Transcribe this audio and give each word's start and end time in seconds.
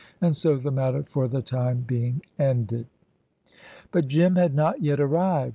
And 0.19 0.35
so 0.35 0.57
the 0.57 0.71
matter, 0.71 1.03
for 1.03 1.27
the 1.27 1.43
time 1.43 1.81
being, 1.85 2.23
ended. 2.39 2.87
But 3.91 4.07
Jim 4.07 4.35
had 4.35 4.55
not 4.55 4.81
yet 4.81 4.99
arrived. 4.99 5.49